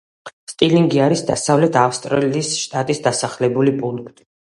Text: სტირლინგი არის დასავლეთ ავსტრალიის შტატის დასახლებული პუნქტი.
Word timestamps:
სტირლინგი 0.51 1.01
არის 1.07 1.19
დასავლეთ 1.27 1.77
ავსტრალიის 1.81 2.49
შტატის 2.61 3.03
დასახლებული 3.09 3.75
პუნქტი. 3.83 4.27